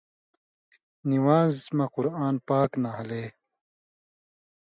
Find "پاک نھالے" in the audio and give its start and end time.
2.47-3.23